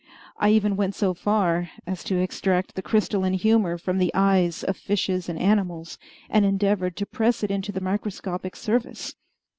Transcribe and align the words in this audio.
I 0.39 0.49
even 0.49 0.75
went 0.77 0.95
so 0.95 1.13
far 1.13 1.69
as 1.85 2.03
to 2.05 2.17
extract 2.17 2.73
the 2.73 2.81
crystalline 2.81 3.35
humor 3.35 3.77
from 3.77 3.99
the 3.99 4.09
eyes 4.15 4.63
of 4.63 4.75
fishes 4.75 5.29
and 5.29 5.37
animals, 5.37 5.99
and 6.27 6.43
endeavored 6.43 6.95
to 6.97 7.05
press 7.05 7.43
it 7.43 7.51
into 7.51 7.71
the 7.71 7.81
microscopic 7.81 8.55
service. 8.55 9.13